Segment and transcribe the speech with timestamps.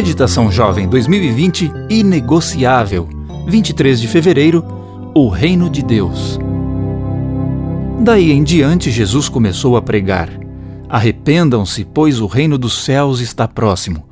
[0.00, 3.06] Meditação Jovem 2020 Inegociável,
[3.46, 4.64] 23 de fevereiro
[5.14, 6.38] O Reino de Deus.
[8.00, 10.30] Daí em diante, Jesus começou a pregar:
[10.88, 14.08] Arrependam-se, pois o reino dos céus está próximo.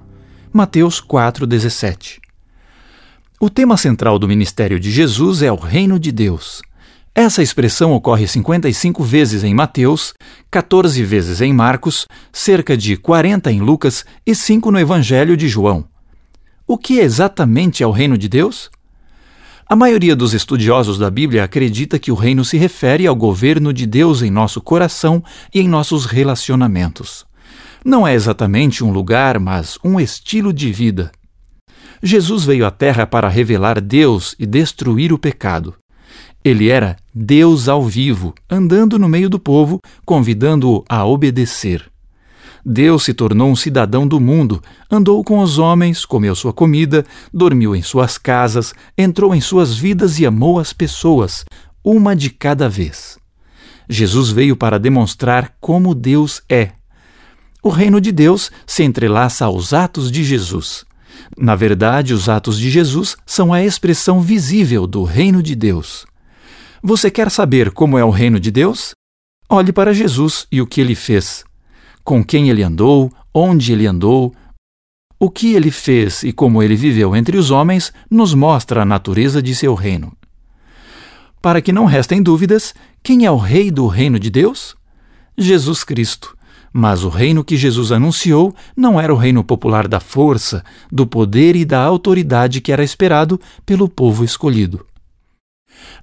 [0.53, 2.19] Mateus 4,17.
[3.41, 6.61] O tema central do ministério de Jesus é o reino de Deus.
[7.21, 10.15] Essa expressão ocorre 55 vezes em Mateus,
[10.53, 15.85] 14 vezes em Marcos, cerca de 40 em Lucas e 5 no Evangelho de João.
[16.65, 18.71] O que exatamente é o reino de Deus?
[19.69, 23.85] A maioria dos estudiosos da Bíblia acredita que o reino se refere ao governo de
[23.85, 25.21] Deus em nosso coração
[25.53, 27.27] e em nossos relacionamentos.
[27.85, 31.11] Não é exatamente um lugar, mas um estilo de vida.
[32.01, 35.75] Jesus veio à Terra para revelar Deus e destruir o pecado.
[36.45, 41.91] Ele era Deus ao vivo, andando no meio do povo, convidando-o a obedecer.
[42.65, 47.75] Deus se tornou um cidadão do mundo, andou com os homens, comeu sua comida, dormiu
[47.75, 51.45] em suas casas, entrou em suas vidas e amou as pessoas,
[51.83, 53.19] uma de cada vez.
[53.89, 56.71] Jesus veio para demonstrar como Deus é.
[57.61, 60.85] O reino de Deus se entrelaça aos atos de Jesus.
[61.37, 66.07] Na verdade, os atos de Jesus são a expressão visível do reino de Deus.
[66.83, 68.95] Você quer saber como é o reino de Deus?
[69.49, 71.45] Olhe para Jesus e o que ele fez.
[72.05, 74.33] Com quem ele andou, onde ele andou,
[75.19, 79.43] o que ele fez e como ele viveu entre os homens nos mostra a natureza
[79.43, 80.13] de seu reino.
[81.43, 84.77] Para que não restem dúvidas, quem é o rei do reino de Deus?
[85.37, 86.37] Jesus Cristo.
[86.73, 91.57] Mas o reino que Jesus anunciou não era o reino popular da força, do poder
[91.57, 94.87] e da autoridade que era esperado pelo povo escolhido.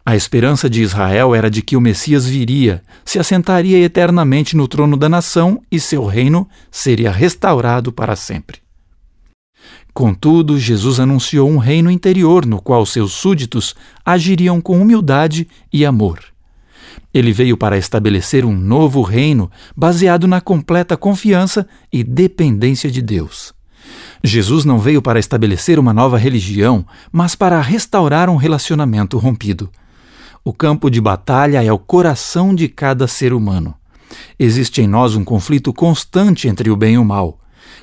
[0.05, 4.95] A esperança de Israel era de que o Messias viria, se assentaria eternamente no trono
[4.95, 8.59] da nação e seu reino seria restaurado para sempre.
[9.93, 13.73] Contudo, Jesus anunciou um reino interior no qual seus súditos
[14.05, 16.19] agiriam com humildade e amor.
[17.13, 23.53] Ele veio para estabelecer um novo reino baseado na completa confiança e dependência de Deus.
[24.25, 29.69] Jesus não veio para estabelecer uma nova religião, mas para restaurar um relacionamento rompido.
[30.43, 33.75] O campo de batalha é o coração de cada ser humano.
[34.39, 37.39] Existe em nós um conflito constante entre o bem e o mal.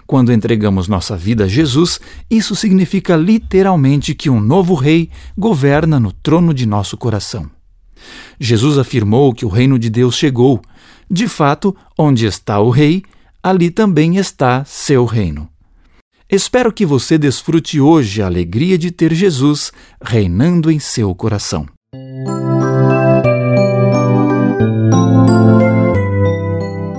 [0.07, 6.13] Quando entregamos nossa vida a Jesus, isso significa literalmente que um novo rei governa no
[6.13, 7.49] trono de nosso coração.
[8.39, 10.61] Jesus afirmou que o reino de Deus chegou.
[11.11, 13.03] De fato, onde está o rei,
[13.43, 15.49] ali também está seu reino.
[16.35, 19.71] Espero que você desfrute hoje a alegria de ter Jesus
[20.03, 21.67] reinando em seu coração.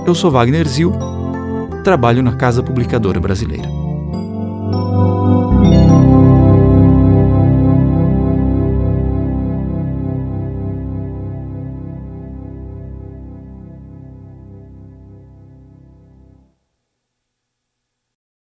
[0.06, 0.92] Eu sou Wagner Zil,
[1.82, 3.73] trabalho na Casa Publicadora Brasileira.